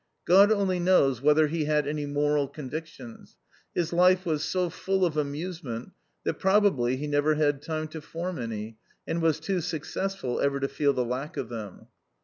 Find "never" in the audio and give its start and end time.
7.05-7.35